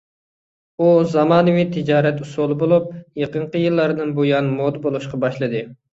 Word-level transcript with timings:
ئۇ 0.79 0.87
زامانىۋى 1.11 1.65
تىجارەت 1.75 2.23
ئۇسۇلى 2.25 2.57
بولۇپ، 2.63 2.89
يېقىنقى 3.25 3.63
يىللاردىن 3.67 4.15
بۇيان 4.21 4.51
مودا 4.59 4.83
بولۇشقا 4.87 5.25
باشلىدى. 5.27 5.63